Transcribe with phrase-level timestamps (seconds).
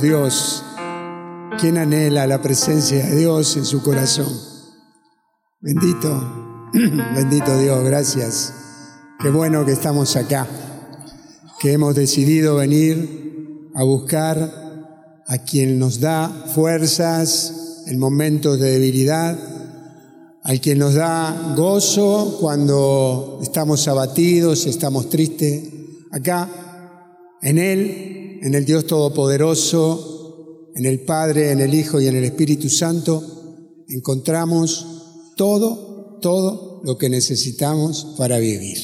[0.00, 0.64] Dios.
[1.60, 4.28] ¿Quién anhela la presencia de Dios en su corazón?
[5.60, 6.70] Bendito,
[7.14, 8.54] bendito Dios, gracias.
[9.20, 10.46] Qué bueno que estamos acá,
[11.60, 14.36] que hemos decidido venir a buscar
[15.26, 19.38] a quien nos da fuerzas en momentos de debilidad,
[20.42, 25.70] al quien nos da gozo cuando estamos abatidos, estamos tristes.
[26.10, 26.48] Acá,
[27.40, 28.13] en Él,
[28.44, 33.24] en el Dios Todopoderoso, en el Padre, en el Hijo y en el Espíritu Santo,
[33.88, 34.86] encontramos
[35.34, 38.76] todo, todo lo que necesitamos para vivir.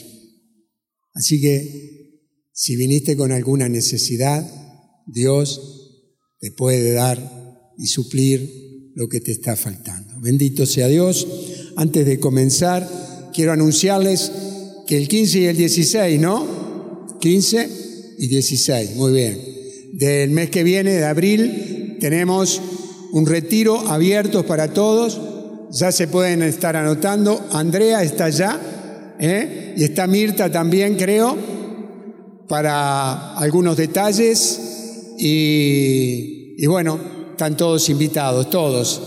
[1.12, 2.22] Así que,
[2.54, 4.50] si viniste con alguna necesidad,
[5.06, 6.08] Dios
[6.38, 10.18] te puede dar y suplir lo que te está faltando.
[10.22, 11.26] Bendito sea Dios.
[11.76, 14.32] Antes de comenzar, quiero anunciarles
[14.86, 17.18] que el 15 y el 16, ¿no?
[17.20, 19.49] 15 y 16, muy bien.
[20.00, 22.58] Del mes que viene, de abril, tenemos
[23.12, 25.20] un retiro abierto para todos.
[25.72, 27.46] Ya se pueden estar anotando.
[27.52, 28.58] Andrea está allá,
[29.20, 29.74] ¿eh?
[29.76, 31.36] y está Mirta también, creo,
[32.48, 35.12] para algunos detalles.
[35.18, 36.98] Y, y bueno,
[37.32, 39.02] están todos invitados, todos.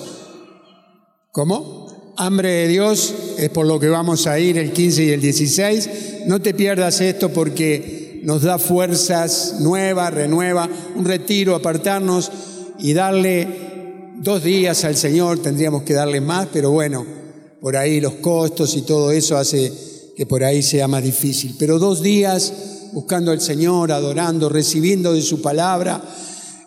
[1.32, 2.14] ¿Cómo?
[2.18, 5.90] Hambre de Dios es por lo que vamos a ir el 15 y el 16.
[6.28, 12.32] No te pierdas esto porque nos da fuerzas nuevas, renueva, un retiro, apartarnos
[12.80, 13.48] y darle
[14.18, 15.40] dos días al Señor.
[15.40, 17.06] Tendríamos que darle más, pero bueno,
[17.62, 19.72] por ahí los costos y todo eso hace
[20.16, 21.56] que por ahí sea más difícil.
[21.60, 22.54] Pero dos días
[22.94, 26.02] buscando al Señor, adorando, recibiendo de su palabra,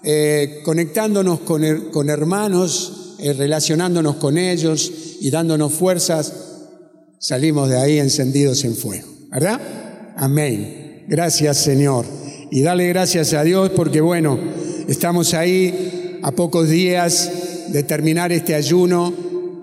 [0.03, 6.33] eh, conectándonos con, con hermanos eh, relacionándonos con ellos y dándonos fuerzas,
[7.19, 9.09] salimos de ahí encendidos en fuego.
[9.31, 9.61] ¿Verdad?
[10.17, 10.86] Amén.
[11.09, 12.05] Gracias Señor.
[12.51, 14.39] Y dale gracias a Dios porque bueno,
[14.89, 17.31] estamos ahí a pocos días
[17.69, 19.13] de terminar este ayuno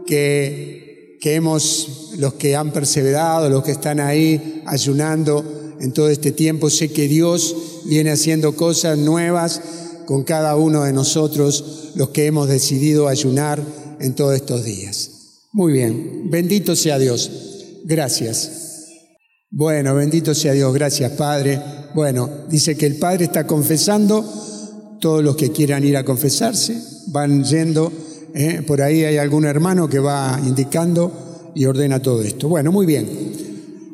[0.06, 6.32] que, que hemos, los que han perseverado, los que están ahí ayunando en todo este
[6.32, 7.56] tiempo, sé que Dios
[7.86, 9.62] viene haciendo cosas nuevas
[10.06, 13.62] con cada uno de nosotros, los que hemos decidido ayunar
[14.00, 15.10] en todos estos días.
[15.52, 17.30] Muy bien, bendito sea Dios.
[17.84, 18.73] Gracias.
[19.56, 21.62] Bueno, bendito sea Dios, gracias Padre.
[21.94, 24.26] Bueno, dice que el Padre está confesando,
[25.00, 26.76] todos los que quieran ir a confesarse
[27.10, 27.94] van yendo,
[28.34, 28.64] ¿eh?
[28.66, 32.50] por ahí hay algún hermano que va indicando y ordena todo esto.
[32.50, 33.08] Bueno, muy bien.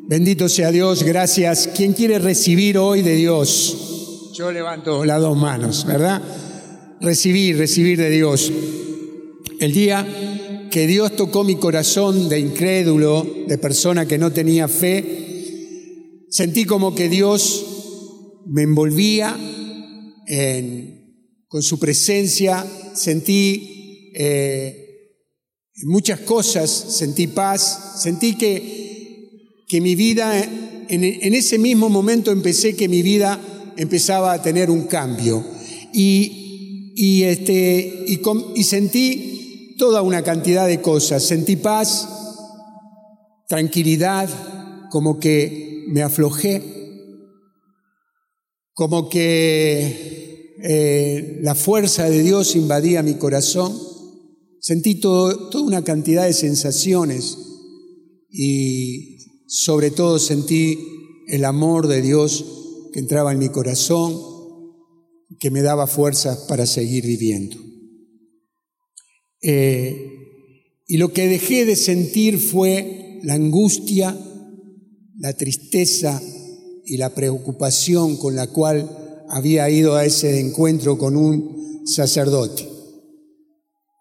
[0.08, 1.68] Bendito sea Dios, gracias.
[1.76, 4.30] ¿Quién quiere recibir hoy de Dios?
[4.32, 6.22] Yo levanto las dos manos, ¿verdad?
[7.02, 8.50] Recibir, recibir de Dios.
[9.60, 10.06] El día
[10.70, 15.26] que Dios tocó mi corazón de incrédulo, de persona que no tenía fe,
[16.30, 17.66] sentí como que Dios
[18.46, 19.36] me envolvía
[21.48, 22.64] con su presencia,
[22.94, 24.80] sentí eh,
[25.84, 30.40] muchas cosas, sentí paz, sentí que, que mi vida,
[30.88, 33.40] en, ese mismo momento empecé que mi vida
[33.76, 35.44] empezaba a tener un cambio.
[35.92, 38.20] Y, y, este, y,
[38.54, 41.24] y sentí toda una cantidad de cosas.
[41.24, 42.08] Sentí paz,
[43.48, 44.28] tranquilidad,
[44.90, 46.62] como que me aflojé,
[48.72, 53.76] como que eh, la fuerza de Dios invadía mi corazón.
[54.60, 57.38] Sentí todo, toda una cantidad de sensaciones
[58.28, 60.78] y sobre todo sentí
[61.28, 62.44] el amor de Dios
[62.92, 64.20] que entraba en mi corazón,
[65.38, 67.56] que me daba fuerzas para seguir viviendo.
[69.42, 70.20] Eh,
[70.86, 74.18] y lo que dejé de sentir fue la angustia,
[75.20, 76.20] la tristeza
[76.86, 82.66] y la preocupación con la cual había ido a ese encuentro con un sacerdote.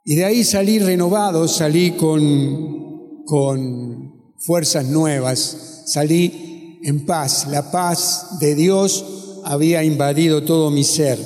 [0.05, 7.47] Y de ahí salí renovado, salí con, con fuerzas nuevas, salí en paz.
[7.51, 11.19] La paz de Dios había invadido todo mi ser.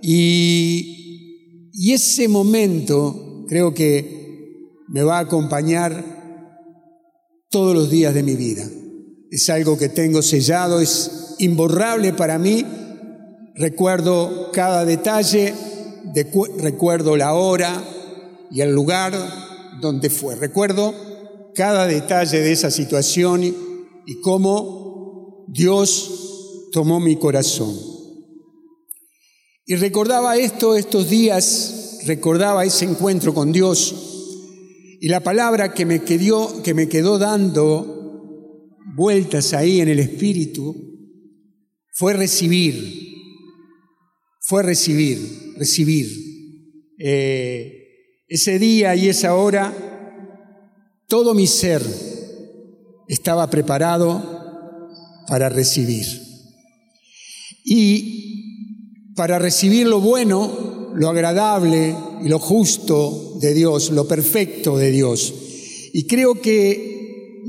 [0.00, 6.18] Y, y ese momento creo que me va a acompañar
[7.50, 8.64] todos los días de mi vida.
[9.30, 12.64] Es algo que tengo sellado, es imborrable para mí.
[13.54, 15.54] Recuerdo cada detalle,
[16.58, 17.84] recuerdo la hora
[18.50, 19.12] y el lugar
[19.80, 20.36] donde fue.
[20.36, 20.94] Recuerdo
[21.54, 27.76] cada detalle de esa situación y cómo Dios tomó mi corazón.
[29.66, 33.94] Y recordaba esto estos días, recordaba ese encuentro con Dios
[35.00, 37.97] y la palabra que me quedó, que me quedó dando
[38.98, 40.74] vueltas ahí en el espíritu
[41.94, 42.74] fue recibir,
[44.40, 46.06] fue recibir, recibir.
[46.98, 47.74] Eh,
[48.26, 49.72] ese día y esa hora,
[51.06, 51.82] todo mi ser
[53.06, 54.20] estaba preparado
[55.28, 56.06] para recibir.
[57.64, 64.90] Y para recibir lo bueno, lo agradable y lo justo de Dios, lo perfecto de
[64.90, 65.32] Dios.
[65.92, 66.97] Y creo que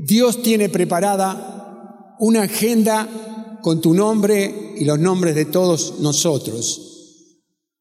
[0.02, 7.36] Dios tiene preparada una agenda con tu nombre y los nombres de todos nosotros.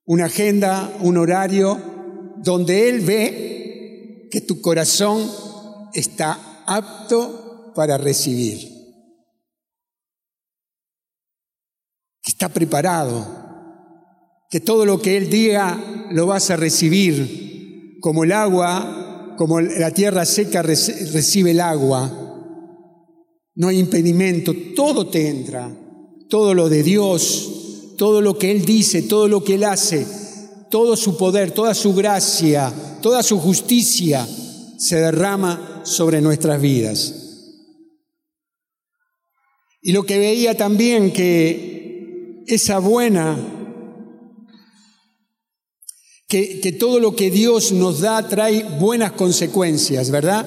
[0.05, 1.79] Una agenda, un horario
[2.39, 5.31] donde Él ve que tu corazón
[5.95, 8.69] está apto para recibir.
[12.21, 13.27] Que está preparado.
[14.51, 19.08] Que todo lo que Él diga lo vas a recibir como el agua
[19.39, 22.11] como la tierra seca recibe el agua.
[23.55, 25.71] No hay impedimento, todo te entra,
[26.29, 30.05] todo lo de Dios, todo lo que Él dice, todo lo que Él hace,
[30.71, 34.27] todo su poder, toda su gracia, toda su justicia
[34.77, 37.15] se derrama sobre nuestras vidas.
[39.81, 43.58] Y lo que veía también que esa buena
[46.29, 50.47] que, todo lo que Dios nos da trae buenas consecuencias, ¿verdad?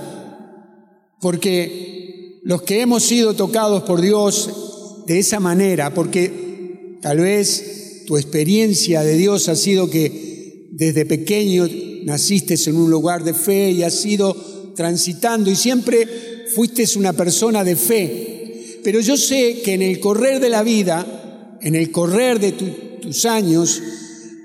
[1.19, 8.15] Porque los que hemos sido tocados por Dios de esa manera, porque tal vez tu
[8.17, 11.67] experiencia de Dios ha sido que desde pequeño
[12.03, 14.35] naciste en un lugar de fe y has ido
[14.75, 16.07] transitando y siempre
[16.53, 18.79] fuiste una persona de fe.
[18.83, 23.25] Pero yo sé que en el correr de la vida, en el correr de tus
[23.25, 23.81] años,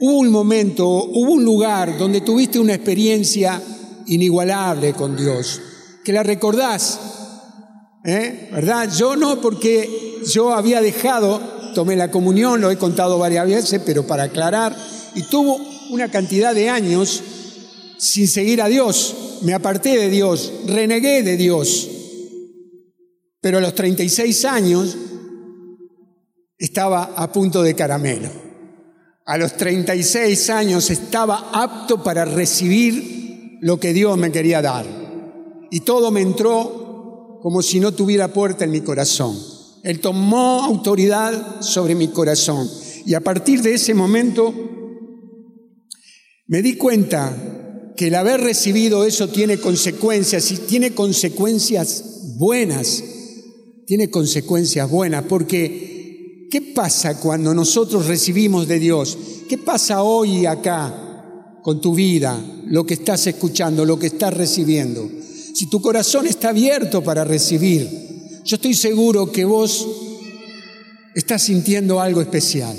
[0.01, 3.61] hubo un momento, hubo un lugar donde tuviste una experiencia
[4.07, 5.61] inigualable con Dios,
[6.05, 7.01] que la recordás,
[8.05, 8.49] ¿eh?
[8.53, 8.91] ¿verdad?
[8.97, 11.41] Yo no, porque yo había dejado,
[11.75, 14.77] tomé la comunión, lo he contado varias veces, pero para aclarar,
[15.15, 15.59] y tuvo
[15.91, 17.23] una cantidad de años
[17.99, 21.89] sin seguir a Dios, me aparté de Dios, renegué de Dios,
[23.41, 24.97] pero a los 36 años
[26.59, 28.46] estaba a punto de caramelo
[29.26, 34.87] a los 36 años estaba apto para recibir lo que Dios me quería dar.
[35.70, 39.37] Y todo me entró como si no tuviera puerta en mi corazón.
[39.82, 42.71] Él tomó autoridad sobre mi corazón.
[43.04, 44.54] Y a partir de ese momento
[46.47, 53.02] me di cuenta que el haber recibido eso tiene consecuencias y tiene consecuencias buenas.
[53.87, 55.96] Tiene consecuencias buenas porque
[56.50, 59.19] ¿Qué pasa cuando nosotros recibimos de Dios?
[59.49, 65.09] ¿Qué pasa hoy acá con tu vida, lo que estás escuchando, lo que estás recibiendo?
[65.55, 67.88] Si tu corazón está abierto para recibir,
[68.45, 69.88] yo estoy seguro que vos
[71.15, 72.76] estás sintiendo algo especial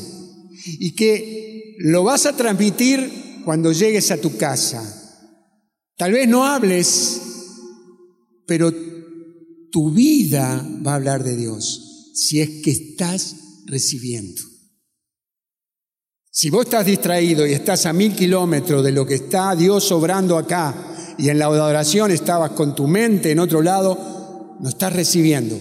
[0.66, 4.84] y que lo vas a transmitir cuando llegues a tu casa.
[5.98, 7.22] Tal vez no hables,
[8.46, 8.72] pero
[9.72, 13.36] tu vida va a hablar de Dios si es que estás
[13.68, 14.42] recibiendo.
[16.32, 20.38] Si vos estás distraído y estás a mil kilómetros de lo que está Dios obrando
[20.38, 25.58] acá y en la adoración estabas con tu mente en otro lado, no estás recibiendo.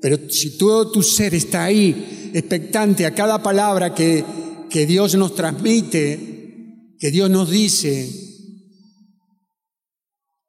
[0.00, 4.24] Pero si todo tu ser está ahí, expectante a cada palabra que,
[4.70, 8.10] que Dios nos transmite, que Dios nos dice,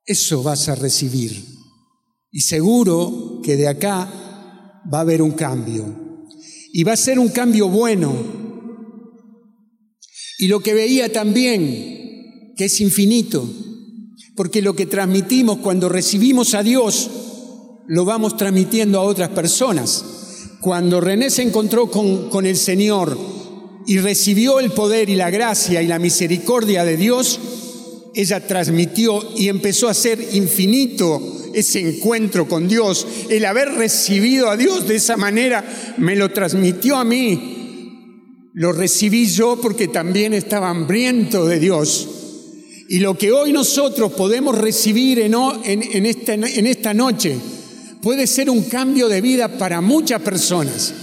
[0.06, 1.44] eso vas a recibir.
[2.32, 4.10] Y seguro que de acá
[4.94, 6.07] va a haber un cambio.
[6.77, 8.13] Y va a ser un cambio bueno.
[10.38, 13.50] Y lo que veía también, que es infinito,
[14.36, 17.10] porque lo que transmitimos cuando recibimos a Dios,
[17.88, 20.05] lo vamos transmitiendo a otras personas.
[20.62, 23.17] Cuando René se encontró con, con el Señor
[23.88, 27.39] y recibió el poder y la gracia y la misericordia de Dios,
[28.13, 33.08] ella transmitió y empezó a ser infinito ese encuentro con Dios.
[33.30, 35.66] El haber recibido a Dios de esa manera
[35.98, 38.52] me lo transmitió a mí.
[38.54, 42.10] Lo recibí yo porque también estaba hambriento de Dios.
[42.90, 47.36] Y lo que hoy nosotros podemos recibir en, esta, noche
[48.02, 50.94] puede ser un cambio de vida para muchas personas.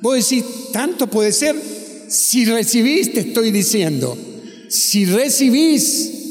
[0.00, 1.54] Vos decís, tanto puede ser
[2.08, 4.18] si recibís, te estoy diciendo.
[4.68, 6.21] Si recibís,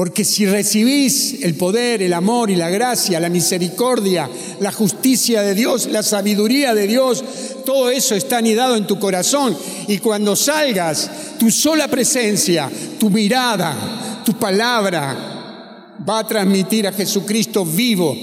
[0.00, 5.54] porque si recibís el poder, el amor y la gracia, la misericordia, la justicia de
[5.54, 7.22] Dios, la sabiduría de Dios,
[7.66, 9.54] todo eso está anidado en tu corazón.
[9.88, 17.66] Y cuando salgas, tu sola presencia, tu mirada, tu palabra va a transmitir a Jesucristo
[17.66, 18.16] vivo.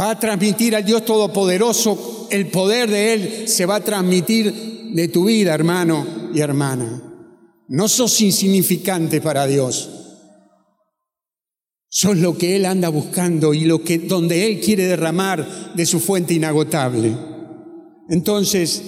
[0.00, 2.26] Va a transmitir al Dios Todopoderoso.
[2.30, 7.02] El poder de Él se va a transmitir de tu vida, hermano y hermana.
[7.68, 9.90] No sos insignificante para Dios.
[11.96, 16.00] Sos lo que Él anda buscando y lo que, donde Él quiere derramar de su
[16.00, 17.16] fuente inagotable.
[18.08, 18.82] Entonces,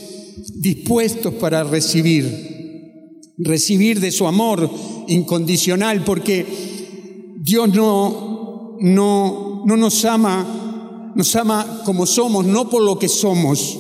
[0.56, 4.68] dispuestos para recibir, recibir de su amor
[5.06, 12.98] incondicional, porque Dios no, no, no nos ama, nos ama como somos, no por lo
[12.98, 13.78] que somos.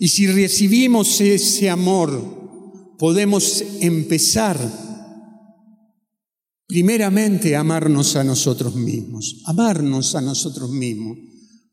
[0.00, 2.22] Y si recibimos ese amor,
[2.96, 4.85] podemos empezar
[6.66, 11.18] primeramente amarnos a nosotros mismos, amarnos a nosotros mismos,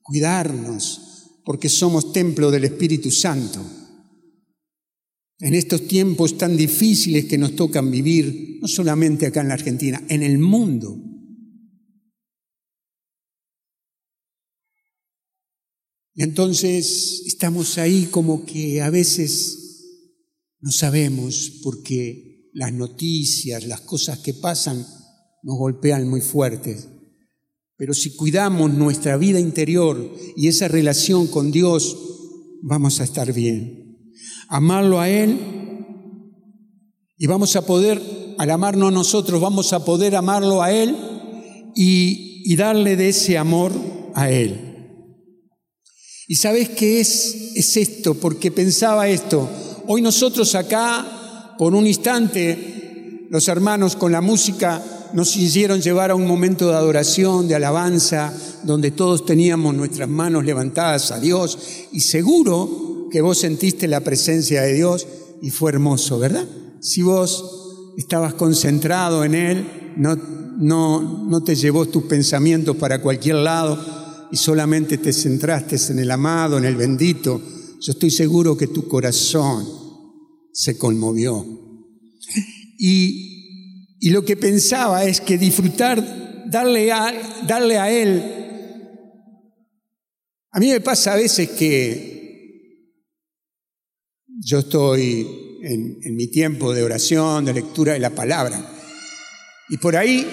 [0.02, 3.60] cuidarnos, porque somos templo del Espíritu Santo.
[5.40, 10.02] En estos tiempos tan difíciles que nos tocan vivir, no solamente acá en la Argentina,
[10.08, 10.96] en el mundo.
[16.16, 19.64] Entonces estamos ahí como que a veces
[20.60, 24.86] no sabemos porque las noticias, las cosas que pasan
[25.44, 26.88] nos golpean muy fuertes.
[27.76, 31.98] Pero si cuidamos nuestra vida interior y esa relación con Dios,
[32.62, 33.98] vamos a estar bien.
[34.48, 35.40] Amarlo a Él
[37.18, 38.02] y vamos a poder,
[38.38, 40.96] al amarnos a nosotros, vamos a poder amarlo a Él
[41.76, 43.72] y, y darle de ese amor
[44.14, 44.74] a Él.
[46.28, 47.54] ¿Y sabes qué es?
[47.56, 49.50] Es esto, porque pensaba esto.
[49.88, 51.23] Hoy nosotros acá,
[51.64, 56.76] por un instante, los hermanos con la música nos hicieron llevar a un momento de
[56.76, 61.58] adoración, de alabanza, donde todos teníamos nuestras manos levantadas a Dios
[61.94, 65.08] y seguro que vos sentiste la presencia de Dios
[65.42, 66.46] y fue hermoso, ¿verdad?
[66.82, 70.18] Si vos estabas concentrado en Él, no,
[70.58, 73.80] no, no te llevó tus pensamientos para cualquier lado
[74.34, 77.42] y solamente te centraste en el amado, en el bendito,
[77.80, 79.83] yo estoy seguro que tu corazón
[80.54, 81.46] se conmovió.
[82.78, 87.14] Y, y lo que pensaba es que disfrutar, darle a,
[87.48, 88.44] darle a Él.
[90.52, 92.14] A mí me pasa a veces que
[94.28, 95.28] yo estoy
[95.64, 98.70] en, mi tiempo de oración, de lectura de la palabra,
[99.70, 100.28] y por ahí,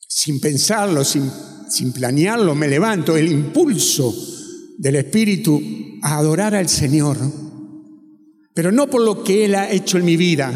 [0.00, 1.30] sin pensarlo, sin,
[1.70, 4.14] sin planearlo, me levanto, el impulso
[4.76, 5.62] del Espíritu
[6.02, 7.16] a adorar al Señor,
[8.54, 10.52] pero no por lo que Él ha hecho en mi vida,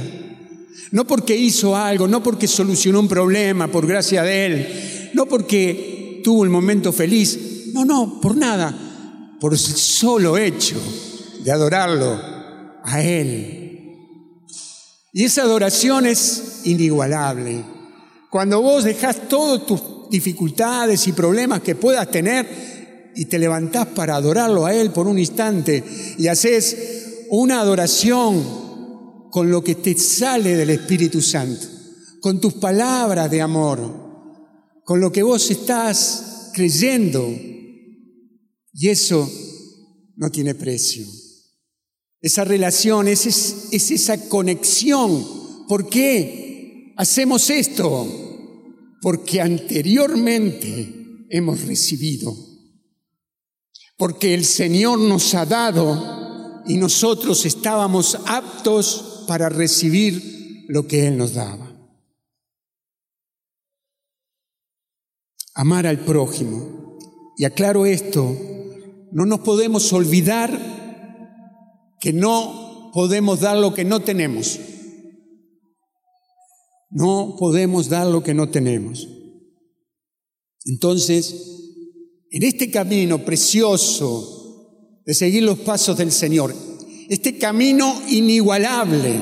[0.93, 6.21] no porque hizo algo, no porque solucionó un problema por gracia de Él, no porque
[6.23, 10.77] tuvo un momento feliz, no, no, por nada, por el solo hecho
[11.43, 12.21] de adorarlo
[12.85, 13.65] a Él.
[15.13, 17.65] Y esa adoración es inigualable.
[18.31, 24.17] Cuando vos dejás todas tus dificultades y problemas que puedas tener y te levantás para
[24.17, 25.83] adorarlo a Él por un instante
[26.19, 31.67] y haces una adoración con lo que te sale del Espíritu Santo,
[32.21, 37.29] con tus palabras de amor, con lo que vos estás creyendo.
[38.73, 39.31] Y eso
[40.17, 41.07] no tiene precio.
[42.21, 43.27] Esa relación, es,
[43.71, 45.67] es esa conexión.
[45.69, 48.07] ¿Por qué hacemos esto?
[49.01, 52.49] Porque anteriormente hemos recibido
[53.99, 56.18] porque el Señor nos ha dado
[56.69, 61.75] y nosotros estábamos aptos para recibir lo que Él nos daba.
[65.55, 66.99] Amar al prójimo.
[67.37, 68.37] Y aclaro esto,
[69.13, 74.61] no nos podemos olvidar que no podemos dar lo que no tenemos.
[76.91, 79.09] No podemos dar lo que no tenemos.
[80.65, 81.35] Entonces,
[82.31, 84.38] en este camino precioso
[85.09, 86.55] de seguir los pasos del Señor,
[87.09, 89.19] este camino inigualable,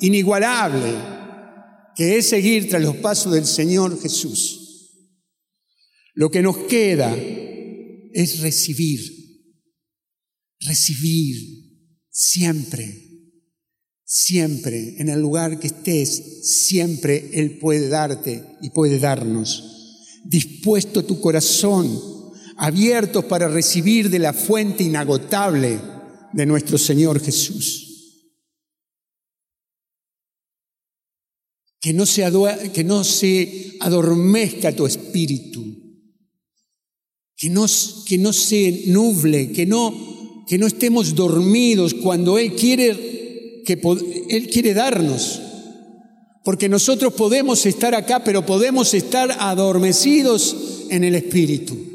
[0.00, 0.92] inigualable,
[1.94, 4.90] que es seguir tras los pasos del Señor Jesús.
[6.14, 7.16] Lo que nos queda
[8.12, 9.00] es recibir,
[10.58, 11.36] recibir
[12.10, 12.92] siempre,
[14.04, 20.18] siempre, en el lugar que estés, siempre Él puede darte y puede darnos.
[20.24, 22.11] Dispuesto tu corazón
[22.62, 25.80] abiertos para recibir de la fuente inagotable
[26.32, 28.30] de nuestro Señor Jesús.
[31.80, 32.22] Que no se,
[32.72, 35.64] que no se adormezca tu espíritu,
[37.36, 37.66] que no,
[38.06, 43.80] que no se nuble, que no, que no estemos dormidos cuando Él quiere, que,
[44.28, 45.42] Él quiere darnos.
[46.44, 51.91] Porque nosotros podemos estar acá, pero podemos estar adormecidos en el espíritu.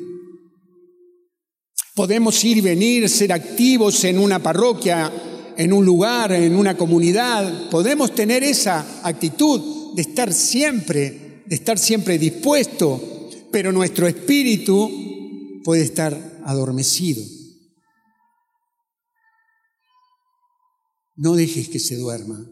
[1.97, 5.11] Podemos ir y venir, ser activos en una parroquia,
[5.57, 11.79] en un lugar, en una comunidad, podemos tener esa actitud de estar siempre, de estar
[11.79, 17.23] siempre dispuesto, pero nuestro espíritu puede estar adormecido.
[21.15, 22.47] No dejes que se duerma.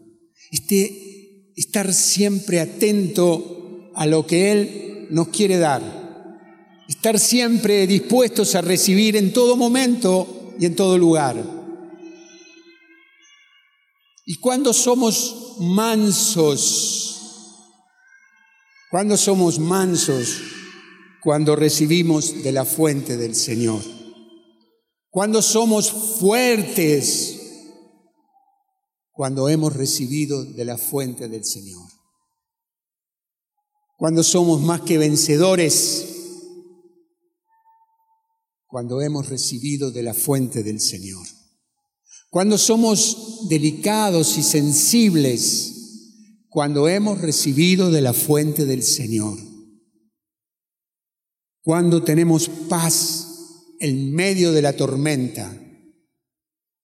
[0.50, 5.95] Esté, estar siempre atento a lo que Él nos quiere dar.
[6.88, 11.36] Estar siempre dispuestos a recibir en todo momento y en todo lugar.
[14.24, 17.16] Y cuando somos mansos,
[18.90, 20.40] cuando somos mansos,
[21.22, 23.82] cuando recibimos de la fuente del Señor.
[25.10, 27.40] Cuando somos fuertes,
[29.10, 31.88] cuando hemos recibido de la fuente del Señor.
[33.96, 36.15] Cuando somos más que vencedores,
[38.66, 41.26] cuando hemos recibido de la fuente del Señor.
[42.30, 45.76] Cuando somos delicados y sensibles,
[46.48, 49.38] cuando hemos recibido de la fuente del Señor.
[51.62, 53.26] Cuando tenemos paz
[53.78, 55.54] en medio de la tormenta,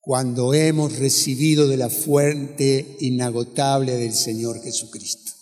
[0.01, 5.33] cuando hemos recibido de la fuente inagotable del Señor Jesucristo.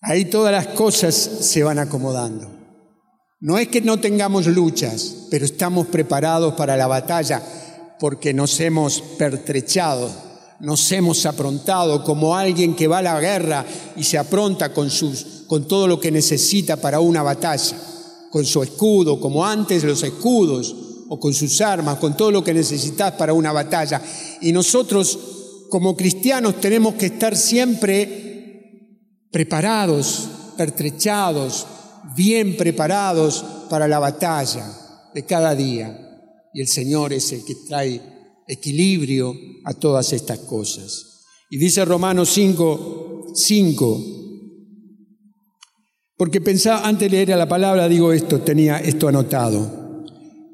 [0.00, 2.63] Ahí todas las cosas se van acomodando.
[3.44, 7.42] No es que no tengamos luchas, pero estamos preparados para la batalla
[8.00, 10.10] porque nos hemos pertrechado,
[10.60, 15.44] nos hemos aprontado como alguien que va a la guerra y se apronta con, sus,
[15.46, 17.76] con todo lo que necesita para una batalla,
[18.30, 20.74] con su escudo, como antes los escudos,
[21.10, 24.00] o con sus armas, con todo lo que necesitas para una batalla.
[24.40, 25.18] Y nosotros
[25.68, 28.88] como cristianos tenemos que estar siempre
[29.30, 31.66] preparados, pertrechados,
[32.16, 34.66] bien preparados para la batalla
[35.14, 35.98] de cada día.
[36.52, 38.00] Y el Señor es el que trae
[38.46, 41.24] equilibrio a todas estas cosas.
[41.50, 44.14] Y dice Romanos 5, 5,
[46.16, 50.04] porque pensaba, antes de leer la palabra, digo esto, tenía esto anotado.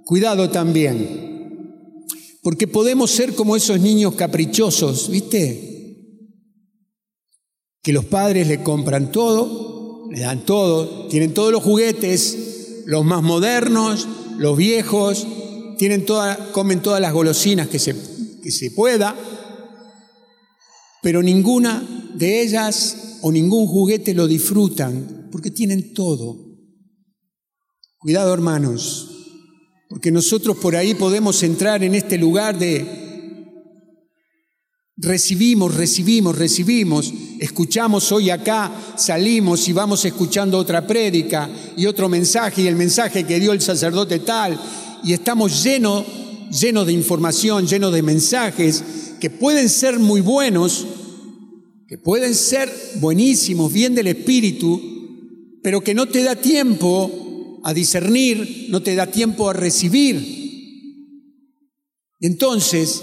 [0.05, 2.09] Cuidado también,
[2.43, 5.69] porque podemos ser como esos niños caprichosos, ¿viste?
[7.83, 9.70] Que los padres le compran todo,
[10.11, 15.27] le dan todo, tienen todos los juguetes, los más modernos, los viejos,
[15.79, 17.95] tienen toda, comen todas las golosinas que se,
[18.43, 19.17] que se pueda,
[21.01, 26.37] pero ninguna de ellas o ningún juguete lo disfrutan porque tienen todo.
[27.99, 29.11] Cuidado hermanos,
[29.89, 33.10] porque nosotros por ahí podemos entrar en este lugar de
[35.03, 42.63] Recibimos, recibimos, recibimos, escuchamos hoy acá, salimos y vamos escuchando otra prédica y otro mensaje
[42.63, 44.61] y el mensaje que dio el sacerdote tal
[45.03, 46.05] y estamos llenos
[46.51, 48.85] llenos de información, llenos de mensajes
[49.21, 50.87] que pueden ser muy buenos,
[51.87, 54.81] que pueden ser buenísimos, bien del espíritu,
[55.63, 60.41] pero que no te da tiempo a discernir, no te da tiempo a recibir.
[62.21, 63.03] Entonces,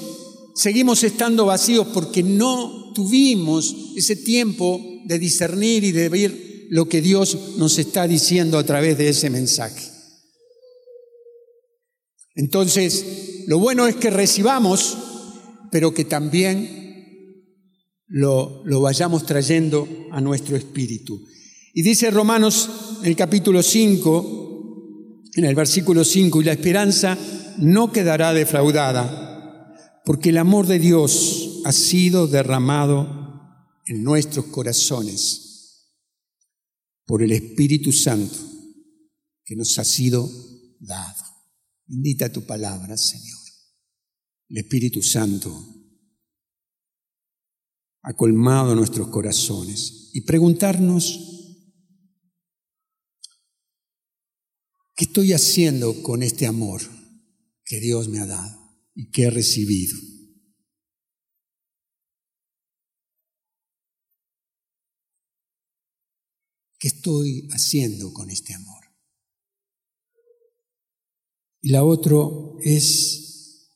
[0.57, 6.99] seguimos estando vacíos porque no tuvimos ese tiempo de discernir y de ver lo que
[6.99, 9.91] Dios nos está diciendo a través de ese mensaje.
[12.33, 14.97] Entonces, lo bueno es que recibamos,
[15.71, 17.45] pero que también
[18.07, 21.21] lo, lo vayamos trayendo a nuestro espíritu.
[21.73, 22.69] Y dice Romanos
[23.01, 27.15] en el capítulo 5, en el versículo 5, y la esperanza
[27.59, 29.26] no quedará defraudada
[30.07, 35.91] porque el amor de Dios ha sido derramado en nuestros corazones
[37.05, 38.37] por el Espíritu Santo
[39.43, 40.25] que nos ha sido
[40.79, 41.23] dado.
[41.87, 43.37] Bendita tu palabra, Señor.
[44.47, 45.51] El Espíritu Santo
[48.03, 51.19] ha colmado nuestros corazones y preguntarnos,
[54.95, 56.81] ¿qué estoy haciendo con este amor
[57.65, 58.66] que Dios me ha dado?
[58.97, 59.95] Y que he recibido.
[66.79, 68.85] ¿Qué estoy haciendo con este amor?
[71.61, 72.17] Y la otra
[72.63, 73.69] es,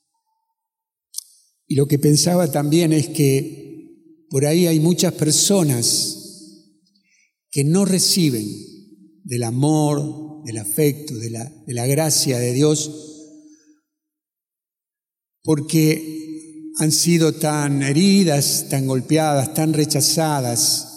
[1.68, 6.18] y lo que pensaba también es que por ahí hay muchas personas
[7.52, 8.48] que no reciben
[9.24, 13.11] del amor, del afecto, de la, de la gracia de Dios,
[15.44, 20.88] porque han sido tan heridas, tan golpeadas, tan rechazadas,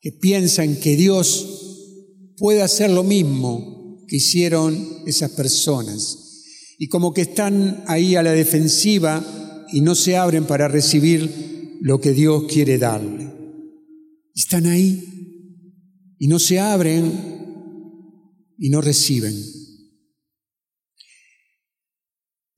[0.00, 6.18] que piensan que Dios puede hacer lo mismo que hicieron esas personas.
[6.78, 9.24] Y como que están ahí a la defensiva
[9.72, 13.32] y no se abren para recibir lo que Dios quiere darle.
[14.34, 15.02] Están ahí
[16.18, 17.46] y no se abren
[18.58, 19.34] y no reciben.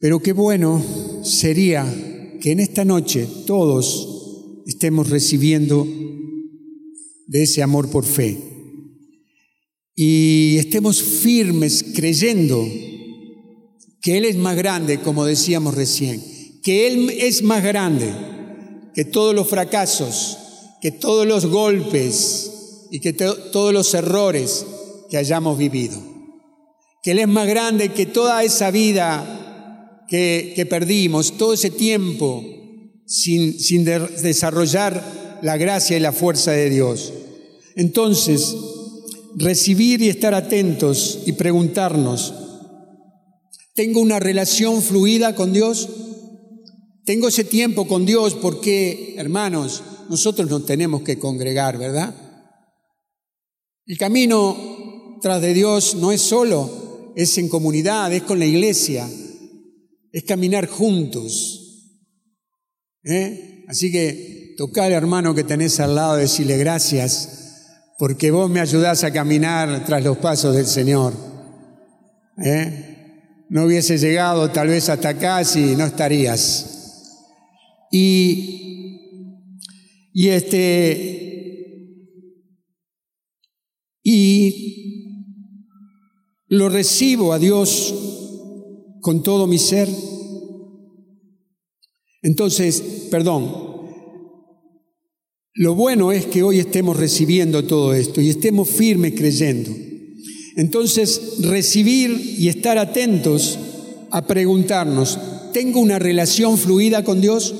[0.00, 0.82] Pero qué bueno
[1.22, 1.84] sería
[2.40, 5.86] que en esta noche todos estemos recibiendo
[7.26, 8.38] de ese amor por fe
[9.96, 12.64] y estemos firmes creyendo
[14.00, 16.22] que Él es más grande, como decíamos recién,
[16.62, 18.14] que Él es más grande
[18.94, 20.38] que todos los fracasos,
[20.80, 24.64] que todos los golpes y que todos los errores
[25.10, 26.00] que hayamos vivido.
[27.02, 29.38] Que Él es más grande que toda esa vida
[30.08, 32.42] que, perdimos, todo ese tiempo
[33.06, 37.12] sin, sin desarrollar la gracia y la fuerza de Dios.
[37.76, 38.56] Entonces,
[39.36, 42.34] recibir y estar atentos y preguntarnos,
[43.74, 45.88] ¿tengo una relación fluida con Dios?
[47.04, 48.34] ¿Tengo ese tiempo con Dios?
[48.34, 52.14] Porque, hermanos, nosotros nos tenemos que congregar, ¿verdad?
[53.86, 59.08] El camino tras de Dios no es solo, es en comunidad, es con la iglesia,
[60.12, 61.94] es caminar juntos.
[63.04, 63.64] ¿eh?
[63.68, 67.38] Así que tocar, hermano, que tenés al lado, decirle gracias
[67.98, 71.12] porque vos me ayudás a caminar tras los pasos del Señor.
[72.42, 73.44] ¿Eh?
[73.50, 76.76] No hubiese llegado tal vez hasta acá si no estarías.
[77.90, 79.40] Y,
[80.12, 81.18] y este,
[84.04, 84.68] y
[86.46, 88.27] lo recibo a Dios
[89.00, 89.88] con todo mi ser.
[92.22, 93.68] Entonces, perdón,
[95.54, 99.70] lo bueno es que hoy estemos recibiendo todo esto y estemos firmes creyendo.
[100.56, 103.58] Entonces, recibir y estar atentos
[104.10, 105.18] a preguntarnos,
[105.52, 107.54] ¿tengo una relación fluida con Dios?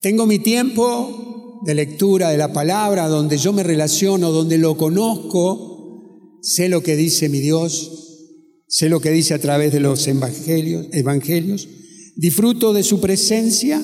[0.00, 6.38] ¿Tengo mi tiempo de lectura de la palabra donde yo me relaciono, donde lo conozco,
[6.42, 8.05] sé lo que dice mi Dios,
[8.66, 11.68] sé lo que dice a través de los evangelios, evangelios
[12.16, 13.82] disfruto de su presencia?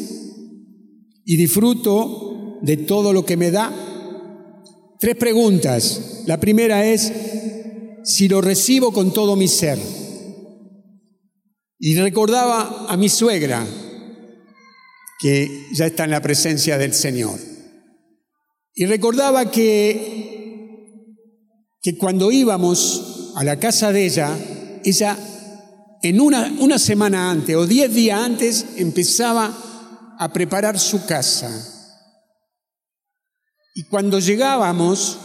[1.24, 3.72] y disfruto de todo lo que me da?
[4.98, 6.22] Tres preguntas.
[6.26, 7.12] La primera es
[8.04, 9.78] si lo recibo con todo mi ser.
[11.78, 13.66] Y recordaba a mi suegra,
[15.18, 17.38] que ya está en la presencia del Señor.
[18.74, 21.16] Y recordaba que,
[21.82, 24.36] que cuando íbamos a la casa de ella,
[24.84, 25.16] ella
[26.02, 29.52] en una, una semana antes o diez días antes empezaba
[30.18, 31.50] a preparar su casa.
[33.74, 35.18] Y cuando llegábamos,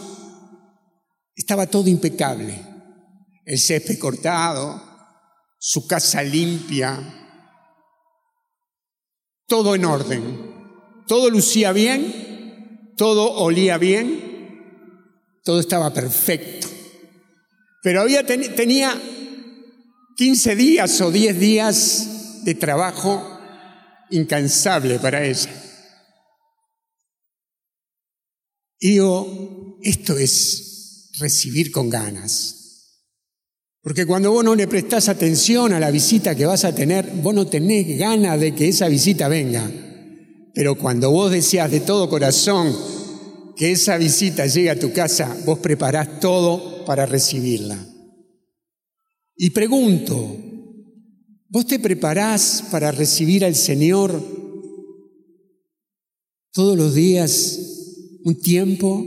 [1.34, 2.64] estaba todo impecable.
[3.44, 4.82] El césped cortado,
[5.58, 7.18] su casa limpia,
[9.46, 10.58] todo en orden.
[11.06, 16.68] Todo lucía bien, todo olía bien, todo estaba perfecto.
[17.82, 18.94] Pero había, tenía
[20.18, 23.22] 15 días o 10 días de trabajo
[24.10, 25.48] incansable para ella.
[28.80, 32.56] Y digo, esto es recibir con ganas.
[33.80, 37.32] Porque cuando vos no le prestás atención a la visita que vas a tener, vos
[37.32, 39.70] no tenés ganas de que esa visita venga.
[40.52, 42.76] Pero cuando vos deseas de todo corazón
[43.56, 47.78] que esa visita llegue a tu casa, vos preparás todo para recibirla.
[49.38, 50.48] Y pregunto,
[51.50, 54.22] ¿Vos te preparás para recibir al Señor
[56.52, 57.58] todos los días
[58.22, 59.02] un tiempo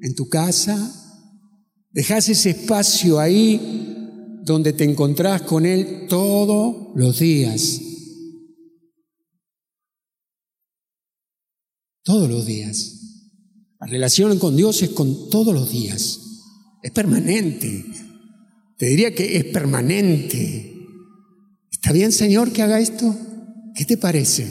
[0.00, 0.90] en tu casa?
[1.90, 7.78] ¿Dejás ese espacio ahí donde te encontrás con Él todos los días?
[12.04, 12.94] Todos los días.
[13.80, 16.20] La relación con Dios es con todos los días.
[16.82, 17.84] Es permanente.
[18.76, 20.72] Te diría que es permanente.
[21.70, 23.16] ¿Está bien, Señor, que haga esto?
[23.74, 24.46] ¿Qué te parece?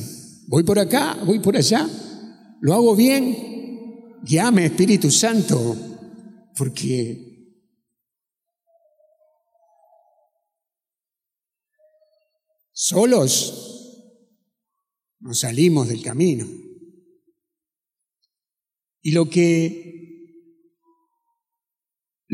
[0.47, 1.17] ¿Voy por acá?
[1.25, 1.87] ¿Voy por allá?
[2.61, 3.35] ¿Lo hago bien?
[4.23, 5.77] Llame, Espíritu Santo,
[6.57, 7.53] porque
[12.71, 13.75] solos
[15.19, 16.47] nos salimos del camino.
[19.01, 20.04] Y lo que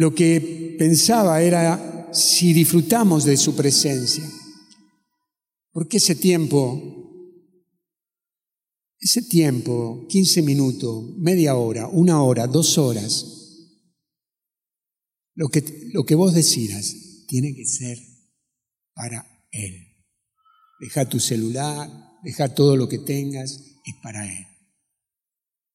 [0.01, 4.27] lo que pensaba era si disfrutamos de su presencia.
[5.71, 7.37] Porque ese tiempo,
[8.97, 13.27] ese tiempo, 15 minutos, media hora, una hora, dos horas,
[15.35, 16.95] lo que, lo que vos decidas
[17.27, 17.99] tiene que ser
[18.95, 19.75] para Él.
[20.79, 21.87] deja tu celular,
[22.23, 23.51] deja todo lo que tengas,
[23.85, 24.47] es para Él.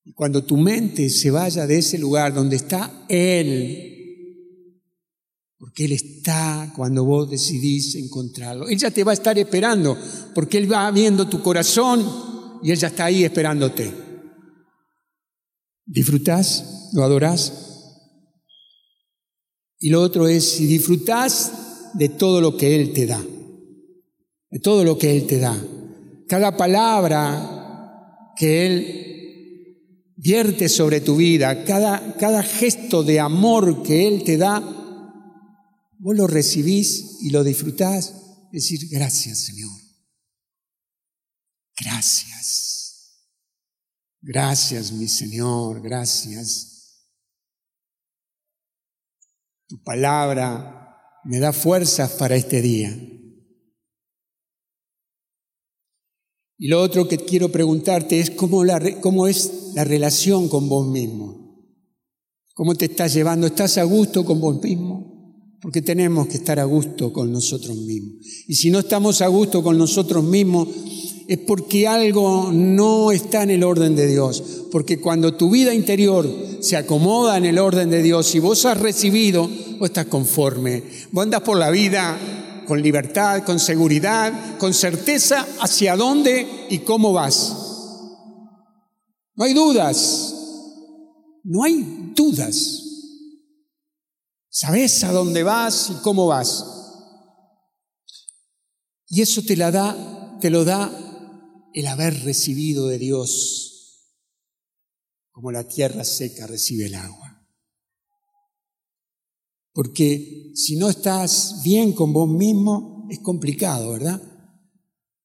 [0.03, 3.96] Y cuando tu mente se vaya de ese lugar donde está Él,
[5.67, 8.69] porque Él está cuando vos decidís encontrarlo.
[8.69, 9.99] Él ya te va a estar esperando,
[10.33, 12.09] porque Él va viendo tu corazón
[12.63, 13.93] y Él está ahí esperándote.
[15.85, 16.91] ¿Disfrutás?
[16.93, 17.53] ¿Lo adorás?
[19.81, 23.21] Y lo otro es si disfrutás de todo lo que Él te da,
[24.49, 25.61] de todo lo que Él te da.
[26.29, 34.23] Cada palabra que Él vierte sobre tu vida, cada, cada gesto de amor que Él
[34.23, 34.85] te da,
[35.99, 38.15] vos lo recibís y lo disfrutás,
[38.53, 39.71] decir gracias Señor.
[41.79, 42.67] Gracias.
[44.21, 46.73] Gracias mi Señor, gracias.
[49.69, 52.97] Tu palabra me da fuerzas para este día.
[56.59, 58.63] Y lo otro que quiero preguntarte es cómo,
[59.03, 61.47] cómo es la relación con vos mismo.
[62.55, 63.47] ¿Cómo te estás llevando?
[63.47, 65.16] ¿Estás a gusto con vos mismo?
[65.67, 68.25] Porque tenemos que estar a gusto con nosotros mismos.
[68.47, 70.69] Y si no estamos a gusto con nosotros mismos,
[71.27, 74.45] es porque algo no está en el orden de Dios.
[74.71, 76.25] Porque cuando tu vida interior
[76.61, 79.51] se acomoda en el orden de Dios y vos has recibido,
[79.81, 80.85] vos estás conforme.
[81.11, 82.17] Vos andas por la vida
[82.69, 87.57] con libertad, con seguridad, con certeza hacia dónde y cómo vas.
[89.35, 90.33] No hay dudas.
[91.43, 92.86] No hay dudas.
[94.59, 96.65] Sabes a dónde vas y cómo vas.
[99.07, 100.91] Y eso te la da, te lo da
[101.75, 104.17] el haber recibido de Dios,
[105.31, 107.47] como la tierra seca recibe el agua.
[109.75, 114.23] Porque si no estás bien con vos mismo, es complicado, ¿verdad?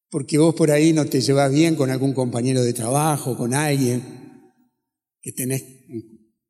[0.09, 4.51] Porque vos por ahí no te llevas bien con algún compañero de trabajo, con alguien
[5.21, 5.63] que tenés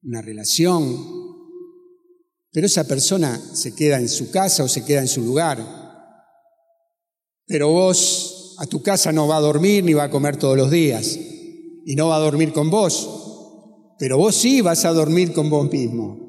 [0.02, 1.21] una relación,
[2.52, 5.66] pero esa persona se queda en su casa o se queda en su lugar.
[7.46, 10.70] Pero vos a tu casa no va a dormir ni va a comer todos los
[10.70, 11.18] días
[11.86, 15.72] y no va a dormir con vos, pero vos sí vas a dormir con vos
[15.72, 16.20] mismo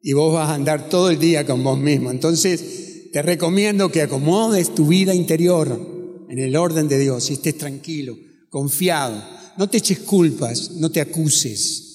[0.00, 2.10] y vos vas a andar todo el día con vos mismo.
[2.10, 7.58] Entonces te recomiendo que acomodes tu vida interior en el orden de Dios y estés
[7.58, 8.16] tranquilo,
[8.48, 9.22] confiado.
[9.56, 11.87] No te eches culpas, no te acuses,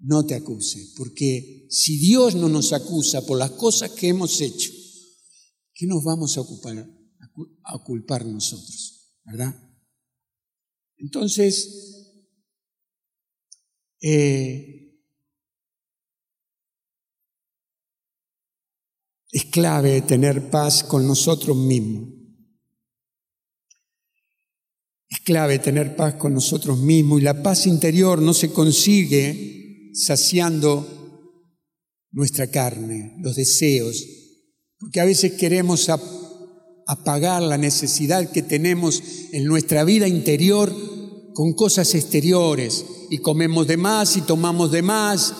[0.00, 4.70] no te acuses, porque si Dios no nos acusa por las cosas que hemos hecho,
[5.74, 6.88] ¿qué nos vamos a ocupar?
[7.64, 9.54] a culpar nosotros, ¿verdad?
[10.96, 11.90] Entonces,
[14.00, 15.00] eh,
[19.30, 22.08] es clave tener paz con nosotros mismos.
[25.08, 29.59] Es clave tener paz con nosotros mismos y la paz interior no se consigue
[29.92, 30.86] saciando
[32.12, 34.04] nuestra carne, los deseos,
[34.78, 35.88] porque a veces queremos
[36.86, 40.74] apagar la necesidad que tenemos en nuestra vida interior
[41.34, 45.34] con cosas exteriores y comemos de más y tomamos de más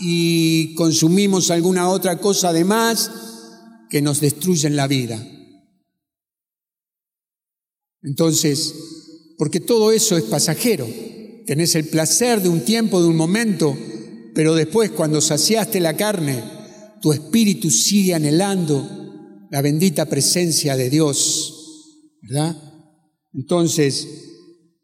[0.00, 3.10] y consumimos alguna otra cosa de más
[3.88, 5.24] que nos destruyen la vida.
[8.02, 8.74] Entonces,
[9.38, 10.86] porque todo eso es pasajero,
[11.46, 13.76] tenés el placer de un tiempo, de un momento,
[14.36, 16.44] pero después cuando saciaste la carne,
[17.00, 18.86] tu espíritu sigue anhelando
[19.50, 22.54] la bendita presencia de Dios, ¿verdad?
[23.32, 24.06] Entonces,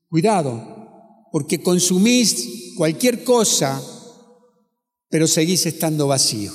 [0.09, 3.83] cuidado, porque consumís cualquier cosa,
[5.11, 6.51] pero seguís estando vacío.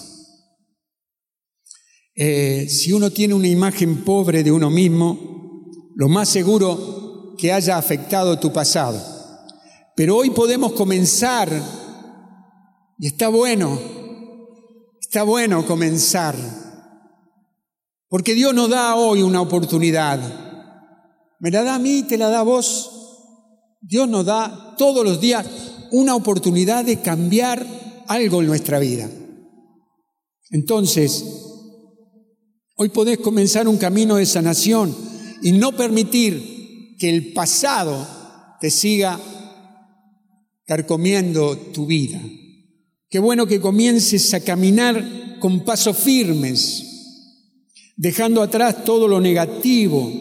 [2.15, 7.77] Eh, si uno tiene una imagen pobre de uno mismo, lo más seguro que haya
[7.77, 8.99] afectado tu pasado.
[9.95, 11.47] Pero hoy podemos comenzar,
[12.97, 13.79] y está bueno,
[14.99, 16.35] está bueno comenzar
[18.09, 20.19] porque Dios nos da hoy una oportunidad.
[21.39, 22.91] Me la da a mí, te la da a vos.
[23.81, 25.45] Dios nos da todos los días
[25.91, 27.65] una oportunidad de cambiar
[28.07, 29.09] algo en nuestra vida.
[30.51, 31.25] Entonces,
[32.77, 34.95] hoy podés comenzar un camino de sanación
[35.41, 38.07] y no permitir que el pasado
[38.61, 39.19] te siga
[40.65, 42.21] carcomiendo tu vida.
[43.09, 46.83] Qué bueno que comiences a caminar con pasos firmes,
[47.95, 50.11] dejando atrás todo lo negativo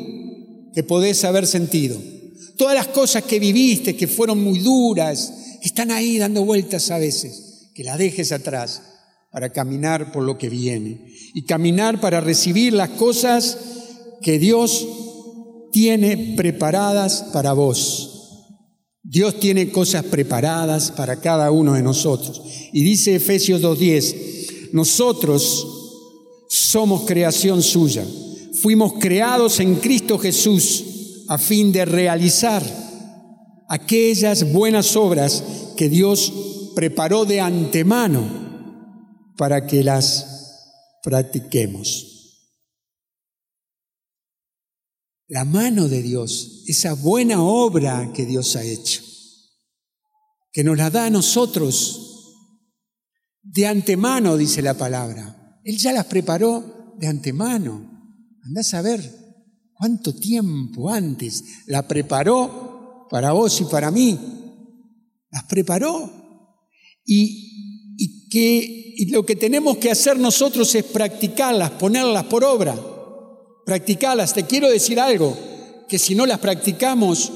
[0.73, 2.01] que podés haber sentido.
[2.57, 7.71] Todas las cosas que viviste, que fueron muy duras, están ahí dando vueltas a veces,
[7.75, 8.83] que las dejes atrás
[9.33, 13.59] para caminar por lo que viene y caminar para recibir las cosas
[14.23, 14.87] que Dios
[15.73, 18.16] tiene preparadas para vos.
[19.09, 22.43] Dios tiene cosas preparadas para cada uno de nosotros.
[22.73, 25.67] Y dice Efesios 2.10, nosotros
[26.49, 28.05] somos creación suya.
[28.61, 30.85] Fuimos creados en Cristo Jesús
[31.29, 32.65] a fin de realizar
[33.69, 35.45] aquellas buenas obras
[35.77, 36.33] que Dios
[36.75, 38.25] preparó de antemano
[39.37, 40.27] para que las
[41.05, 42.06] practiquemos.
[45.29, 49.03] La mano de Dios, esa buena obra que Dios ha hecho,
[50.53, 52.35] que nos la da a nosotros
[53.43, 55.61] de antemano, dice la palabra.
[55.65, 57.91] Él ya las preparó de antemano.
[58.45, 59.01] Andás a ver
[59.75, 64.19] cuánto tiempo antes la preparó para vos y para mí.
[65.31, 66.09] Las preparó.
[67.05, 72.96] Y, y que y lo que tenemos que hacer nosotros es practicarlas, ponerlas por obra
[73.67, 74.33] practicarlas.
[74.33, 75.37] Te quiero decir algo,
[75.89, 77.33] que si no las practicamos,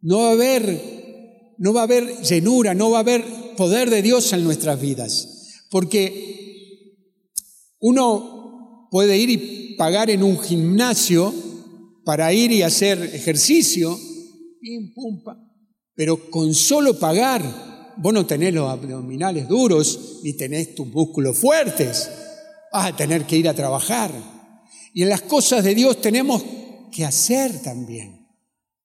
[0.00, 3.24] no va a haber, no va a haber llenura, no va a haber
[3.56, 5.66] poder de Dios en nuestras vidas.
[5.70, 6.96] Porque
[7.78, 11.32] uno puede ir y pagar en un gimnasio
[12.04, 13.98] para ir y hacer ejercicio,
[15.94, 22.08] pero con solo pagar, vos no tenés los abdominales duros ni tenés tus músculos fuertes,
[22.72, 24.35] vas a tener que ir a trabajar.
[24.96, 26.42] Y en las cosas de Dios tenemos
[26.90, 28.30] que hacer también.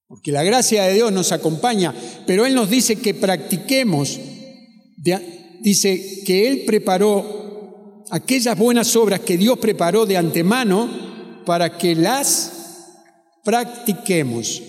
[0.07, 1.95] Porque la gracia de Dios nos acompaña,
[2.27, 4.19] pero Él nos dice que practiquemos.
[5.61, 10.89] Dice que Él preparó aquellas buenas obras que Dios preparó de antemano
[11.45, 12.51] para que las
[13.45, 14.61] practiquemos.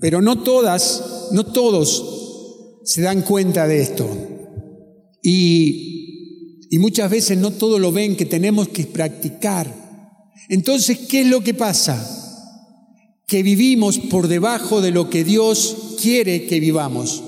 [0.00, 4.08] Pero no todas, no todos se dan cuenta de esto.
[5.22, 9.81] Y, y muchas veces no todos lo ven que tenemos que practicar
[10.48, 12.04] entonces, ¿qué es lo que pasa?
[13.26, 17.22] Que vivimos por debajo de lo que Dios quiere que vivamos,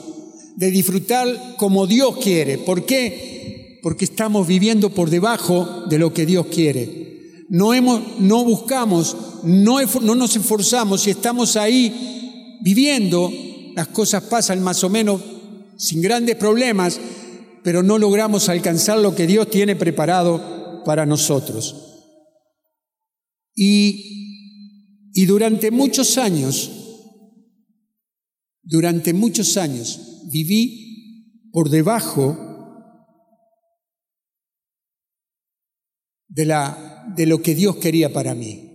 [0.57, 2.59] de disfrutar como Dios quiere.
[2.59, 3.79] ¿Por qué?
[3.83, 7.44] Porque estamos viviendo por debajo de lo que Dios quiere.
[7.48, 13.31] No, hemos, no buscamos, no, no nos esforzamos y estamos ahí viviendo,
[13.74, 15.20] las cosas pasan más o menos
[15.77, 16.98] sin grandes problemas,
[17.62, 21.93] pero no logramos alcanzar lo que Dios tiene preparado para nosotros.
[23.54, 26.70] Y, y durante muchos años,
[28.62, 32.36] durante muchos años viví por debajo
[36.28, 38.70] de, la, de lo que Dios quería para mí.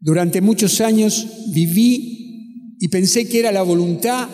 [0.00, 4.28] Durante muchos años viví y pensé que era la voluntad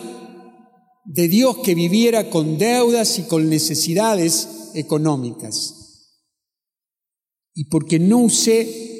[1.05, 6.21] de Dios que viviera con deudas y con necesidades económicas.
[7.53, 8.94] Y porque no usé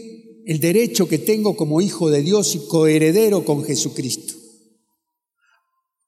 [0.46, 4.36] el derecho que tengo como hijo de Dios y coheredero con Jesucristo.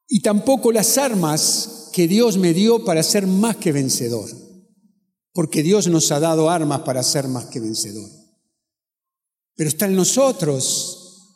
[0.08, 4.30] Y tampoco las armas que Dios me dio para ser más que vencedor,
[5.34, 8.10] porque Dios nos ha dado armas para ser más que vencedor.
[9.56, 11.34] Pero está en nosotros,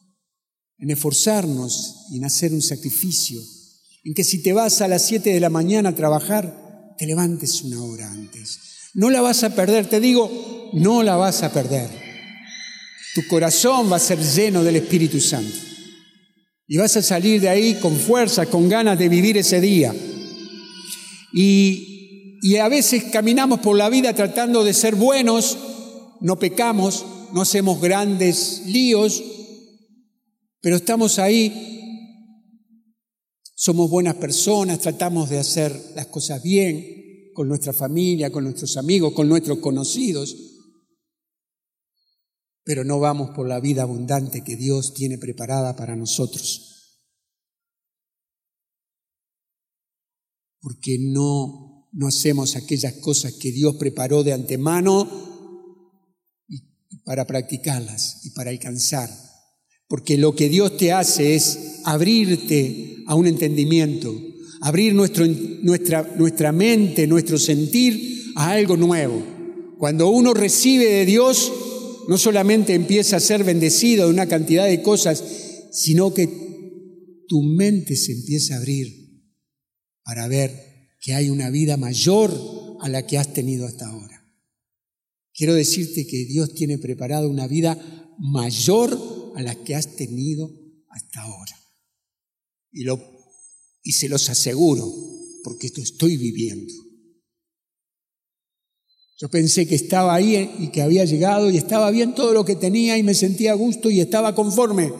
[0.78, 3.42] en esforzarnos y en hacer un sacrificio,
[4.04, 7.64] en que si te vas a las 7 de la mañana a trabajar, te levantes
[7.64, 8.60] una hora antes.
[8.94, 12.01] No la vas a perder, te digo, no la vas a perder.
[13.14, 15.56] Tu corazón va a ser lleno del Espíritu Santo.
[16.68, 19.94] Y vas a salir de ahí con fuerza, con ganas de vivir ese día.
[21.34, 25.58] Y, y a veces caminamos por la vida tratando de ser buenos,
[26.22, 29.22] no pecamos, no hacemos grandes líos,
[30.62, 31.68] pero estamos ahí,
[33.56, 39.14] somos buenas personas, tratamos de hacer las cosas bien con nuestra familia, con nuestros amigos,
[39.14, 40.51] con nuestros conocidos
[42.64, 47.00] pero no vamos por la vida abundante que Dios tiene preparada para nosotros.
[50.60, 55.10] Porque no, no hacemos aquellas cosas que Dios preparó de antemano
[57.04, 59.10] para practicarlas y para alcanzar.
[59.88, 64.16] Porque lo que Dios te hace es abrirte a un entendimiento,
[64.62, 65.28] abrir nuestra,
[66.16, 69.22] nuestra mente, nuestro sentir a algo nuevo.
[69.80, 71.52] Cuando uno recibe de Dios,
[72.08, 75.24] no solamente empieza a ser bendecido de una cantidad de cosas,
[75.72, 76.28] sino que
[77.28, 79.02] tu mente se empieza a abrir
[80.04, 80.52] para ver
[81.00, 82.32] que hay una vida mayor
[82.82, 84.22] a la que has tenido hasta ahora.
[85.34, 87.78] Quiero decirte que Dios tiene preparado una vida
[88.20, 90.52] mayor a la que has tenido
[90.90, 91.58] hasta ahora.
[92.72, 93.00] Y, lo,
[93.82, 94.92] y se los aseguro,
[95.44, 96.74] porque esto estoy viviendo.
[99.22, 102.56] Yo pensé que estaba ahí y que había llegado y estaba bien todo lo que
[102.56, 104.92] tenía y me sentía a gusto y estaba conforme.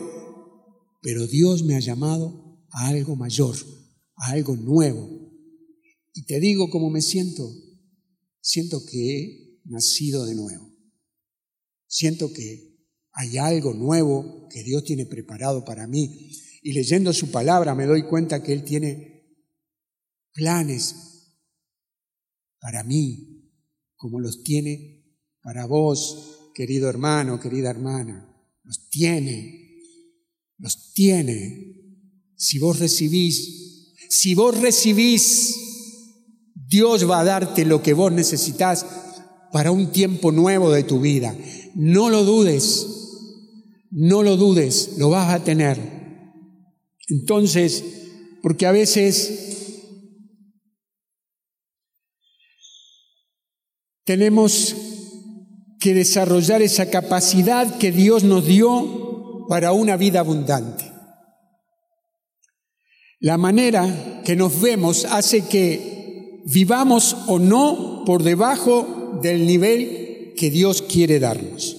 [1.02, 3.56] pero Dios me ha llamado a algo mayor,
[4.14, 5.08] a algo nuevo.
[6.14, 7.52] Y te digo cómo me siento.
[8.40, 10.72] Siento que he nacido de nuevo.
[11.88, 12.78] Siento que
[13.10, 16.30] hay algo nuevo que Dios tiene preparado para mí.
[16.62, 19.26] Y leyendo su palabra me doy cuenta que Él tiene
[20.32, 20.94] planes
[22.60, 23.31] para mí,
[24.02, 25.00] como los tiene
[25.44, 28.28] para vos, querido hermano, querida hermana.
[28.64, 29.78] Los tiene,
[30.58, 31.76] los tiene.
[32.34, 35.54] Si vos recibís, si vos recibís,
[36.52, 38.84] Dios va a darte lo que vos necesitas
[39.52, 41.36] para un tiempo nuevo de tu vida.
[41.76, 42.88] No lo dudes,
[43.92, 45.78] no lo dudes, lo vas a tener.
[47.06, 47.84] Entonces,
[48.42, 49.61] porque a veces
[54.04, 54.74] tenemos
[55.78, 60.90] que desarrollar esa capacidad que Dios nos dio para una vida abundante.
[63.18, 70.50] La manera que nos vemos hace que vivamos o no por debajo del nivel que
[70.50, 71.76] Dios quiere darnos.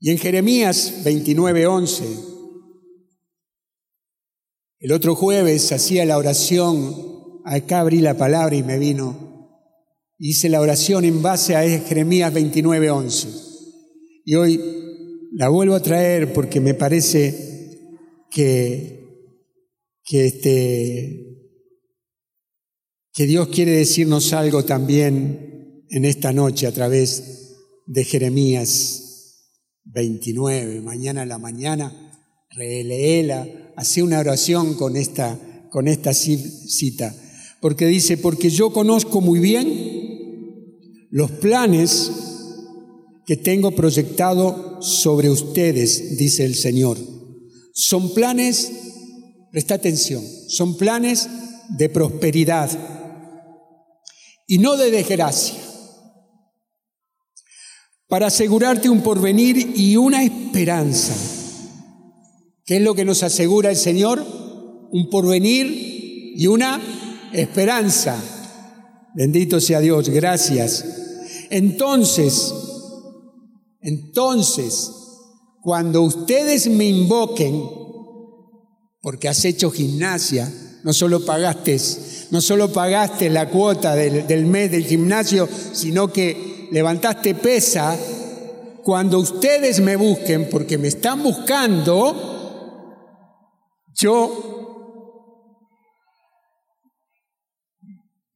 [0.00, 2.04] Y en Jeremías 29:11,
[4.78, 7.09] el otro jueves hacía la oración,
[7.44, 9.30] acá abrí la palabra y me vino
[10.22, 13.26] Hice la oración en base a Jeremías 29:11.
[14.26, 14.60] Y hoy
[15.32, 17.88] la vuelvo a traer porque me parece
[18.30, 19.00] que,
[20.04, 21.38] que, este,
[23.14, 29.46] que Dios quiere decirnos algo también en esta noche a través de Jeremías
[29.84, 30.82] 29.
[30.82, 32.20] Mañana a la mañana,
[32.50, 37.14] releela, hace una oración con esta, con esta cita.
[37.60, 42.10] Porque dice, porque yo conozco muy bien los planes
[43.26, 46.98] que tengo proyectado sobre ustedes, dice el Señor,
[47.74, 48.72] son planes,
[49.52, 51.28] presta atención, son planes
[51.76, 52.70] de prosperidad
[54.46, 55.58] y no de desgracia,
[58.08, 61.14] para asegurarte un porvenir y una esperanza.
[62.64, 64.24] ¿Qué es lo que nos asegura el Señor?
[64.92, 66.80] Un porvenir y una
[67.32, 68.16] esperanza.
[69.14, 70.84] Bendito sea Dios, gracias.
[71.50, 72.54] Entonces,
[73.82, 74.90] entonces,
[75.62, 77.62] cuando ustedes me invoquen,
[79.02, 80.52] porque has hecho gimnasia,
[80.84, 81.78] no solo pagaste,
[82.30, 87.98] no solo pagaste la cuota del, del mes del gimnasio, sino que levantaste pesa,
[88.82, 92.28] cuando ustedes me busquen, porque me están buscando,
[93.94, 94.59] yo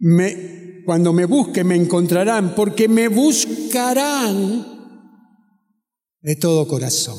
[0.04, 4.66] me cuando me busquen me encontrarán, porque me buscarán
[6.20, 7.18] de todo corazón.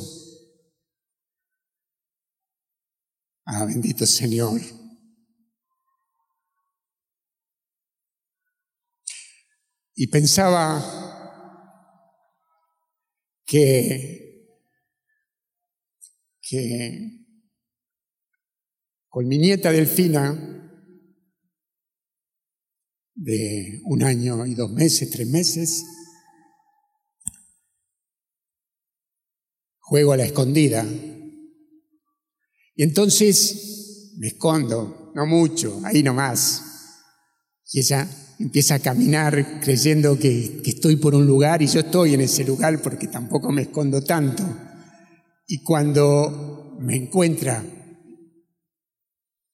[3.46, 4.62] Ah, bendito Señor.
[9.96, 10.84] Y pensaba
[13.46, 14.48] que,
[16.40, 17.26] que
[19.08, 20.65] con mi nieta Delfina,
[23.16, 25.84] de un año y dos meses, tres meses.
[29.80, 30.86] Juego a la escondida.
[32.76, 36.62] Y entonces me escondo, no mucho, ahí nomás.
[37.72, 38.08] Y ella
[38.40, 42.44] empieza a caminar creyendo que, que estoy por un lugar y yo estoy en ese
[42.44, 44.44] lugar porque tampoco me escondo tanto.
[45.48, 47.64] Y cuando me encuentra,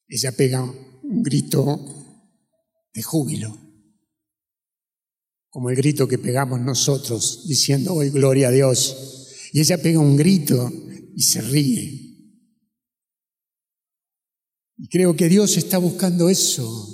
[0.07, 2.00] ella pega un grito
[2.93, 3.57] de júbilo,
[5.49, 9.27] como el grito que pegamos nosotros diciendo hoy gloria a Dios.
[9.53, 10.71] Y ella pega un grito
[11.13, 12.07] y se ríe.
[14.77, 16.87] Y creo que Dios está buscando eso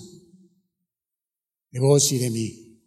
[1.70, 2.82] de vos y de mí.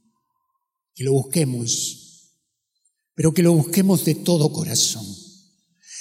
[0.92, 2.36] Que lo busquemos,
[3.14, 5.06] pero que lo busquemos de todo corazón.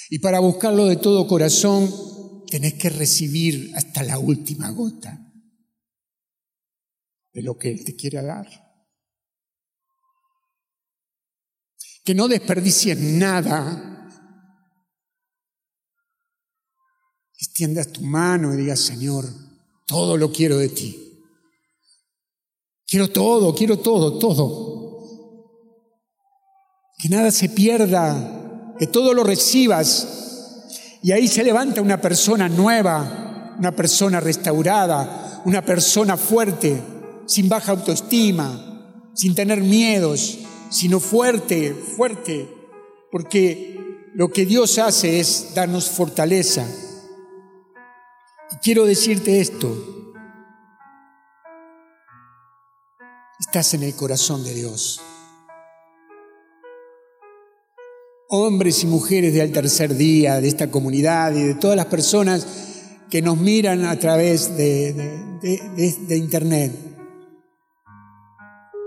[0.10, 5.29] Y para buscarlo de todo corazón tenés que recibir hasta la última gota
[7.34, 8.48] de lo que Él te quiere dar.
[12.04, 14.08] Que no desperdicies nada.
[17.38, 19.26] Extiendas tu mano y digas, Señor,
[19.86, 21.06] todo lo quiero de ti.
[22.86, 24.80] Quiero todo, quiero todo, todo.
[26.98, 30.98] Que nada se pierda, que todo lo recibas.
[31.02, 36.99] Y ahí se levanta una persona nueva, una persona restaurada, una persona fuerte
[37.30, 40.40] sin baja autoestima, sin tener miedos,
[40.72, 42.50] sino fuerte, fuerte,
[43.12, 43.80] porque
[44.16, 46.66] lo que Dios hace es darnos fortaleza.
[48.52, 50.16] Y quiero decirte esto.
[53.40, 55.00] Estás en el corazón de Dios.
[58.30, 62.48] Hombres y mujeres del tercer día, de esta comunidad y de todas las personas
[63.12, 64.94] que nos miran a través de,
[65.42, 66.89] de internet.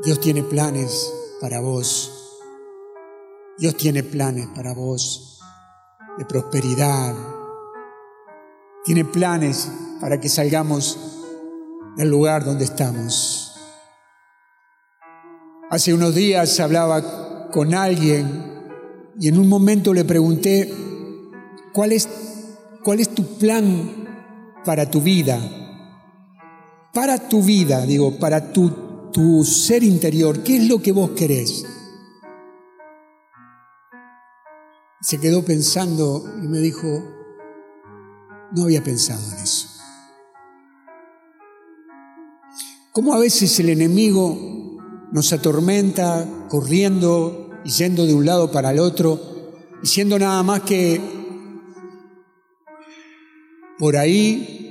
[0.04, 2.40] Dios tiene planes para vos.
[3.56, 5.38] Dios tiene planes para vos
[6.18, 7.14] de prosperidad.
[8.84, 10.98] Tiene planes para que salgamos
[11.96, 13.54] del lugar donde estamos.
[15.70, 18.60] Hace unos días hablaba con alguien
[19.20, 20.74] y en un momento le pregunté,
[21.72, 22.08] ¿cuál es,
[22.82, 24.08] cuál es tu plan
[24.64, 25.38] para tu vida?
[26.92, 31.64] Para tu vida, digo, para tu, tu ser interior, ¿qué es lo que vos querés?
[35.00, 36.86] Se quedó pensando y me dijo,
[38.52, 39.68] no había pensado en eso.
[42.92, 44.78] ¿Cómo a veces el enemigo
[45.12, 49.20] nos atormenta corriendo y yendo de un lado para el otro,
[49.82, 51.00] diciendo nada más que
[53.78, 54.62] por ahí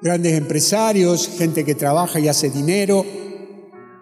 [0.00, 3.04] grandes empresarios, gente que trabaja y hace dinero,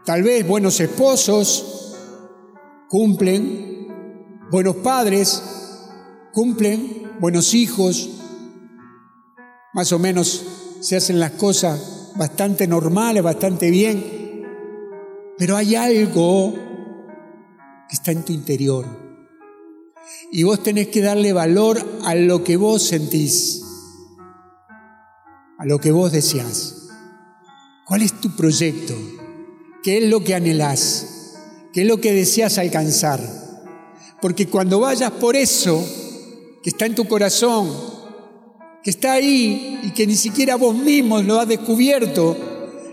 [0.04, 1.96] tal vez buenos esposos,
[2.88, 3.88] cumplen,
[4.50, 5.42] buenos padres,
[6.32, 8.10] cumplen, buenos hijos,
[9.72, 10.44] más o menos
[10.80, 14.44] se hacen las cosas bastante normales, bastante bien,
[15.38, 16.54] pero hay algo
[17.88, 18.86] que está en tu interior.
[20.30, 23.62] Y vos tenés que darle valor a lo que vos sentís,
[25.58, 26.88] a lo que vos deseás.
[27.86, 28.94] ¿Cuál es tu proyecto?
[29.82, 31.36] ¿Qué es lo que anhelás?
[31.72, 33.20] ¿Qué es lo que deseas alcanzar?
[34.20, 35.84] Porque cuando vayas por eso
[36.62, 37.70] que está en tu corazón,
[38.82, 42.36] que está ahí y que ni siquiera vos mismos lo has descubierto,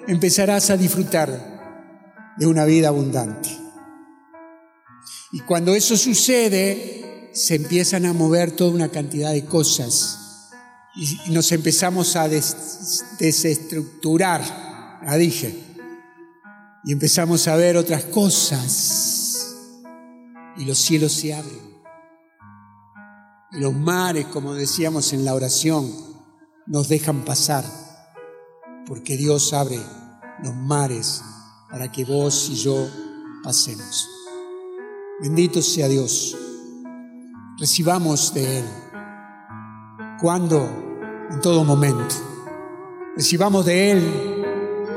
[0.07, 3.49] empezarás a disfrutar de una vida abundante.
[5.31, 10.22] Y cuando eso sucede, se empiezan a mover toda una cantidad de cosas
[10.95, 15.59] y nos empezamos a desestructurar, la dije,
[16.85, 19.55] y empezamos a ver otras cosas
[20.57, 21.73] y los cielos se abren.
[23.51, 25.91] Y los mares, como decíamos en la oración,
[26.65, 27.65] nos dejan pasar,
[28.85, 29.79] porque Dios abre
[30.43, 31.23] los mares
[31.69, 32.87] para que vos y yo
[33.43, 34.07] pasemos.
[35.21, 36.35] Bendito sea Dios.
[37.59, 38.65] Recibamos de Él.
[40.23, 41.27] Cuando?
[41.29, 42.15] En todo momento.
[43.17, 44.01] Recibamos de Él.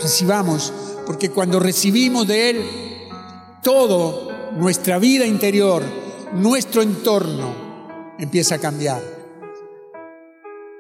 [0.01, 0.72] Recibamos,
[1.05, 2.64] porque cuando recibimos de Él,
[3.61, 5.83] todo nuestra vida interior,
[6.33, 9.03] nuestro entorno empieza a cambiar.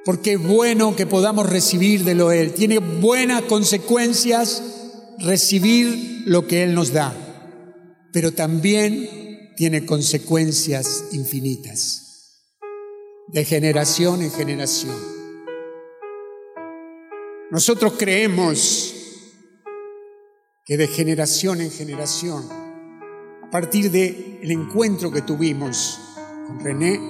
[0.04, 2.54] Porque es bueno que podamos recibir de lo Él.
[2.54, 4.62] Tiene buenas consecuencias
[5.18, 7.12] recibir lo que Él nos da,
[8.12, 12.05] pero también tiene consecuencias infinitas,
[13.28, 14.96] de generación en generación.
[17.50, 18.94] Nosotros creemos
[20.64, 22.44] que de generación en generación
[23.42, 26.00] a partir del el encuentro que tuvimos
[26.46, 27.00] con René,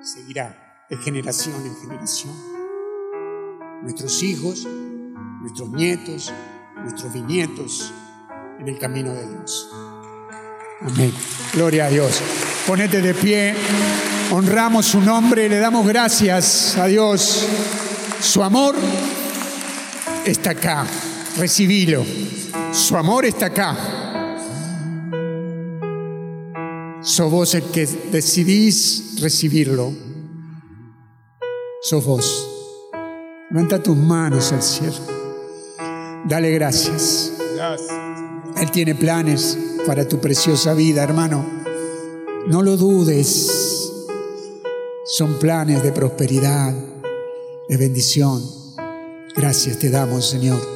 [0.00, 2.34] seguirá de generación en generación.
[3.82, 4.66] Nuestros hijos,
[5.40, 6.32] nuestros nietos,
[6.76, 7.92] nuestros bisnietos
[8.58, 9.85] en el camino de Dios.
[10.80, 11.12] Amén.
[11.54, 12.20] Gloria a Dios.
[12.66, 13.54] Ponete de pie,
[14.30, 17.46] honramos su nombre, le damos gracias a Dios.
[18.20, 18.74] Su amor
[20.24, 20.86] está acá,
[21.38, 22.04] recibilo.
[22.72, 23.76] Su amor está acá.
[27.00, 29.92] Sos vos el que decidís recibirlo.
[31.82, 32.48] Sos vos.
[33.50, 34.96] Levanta tus manos al cielo.
[36.24, 37.32] Dale gracias.
[38.56, 39.56] Él tiene planes
[39.86, 41.46] para tu preciosa vida, hermano.
[42.48, 43.92] No lo dudes.
[45.04, 46.74] Son planes de prosperidad,
[47.68, 48.42] de bendición.
[49.36, 50.75] Gracias te damos, Señor.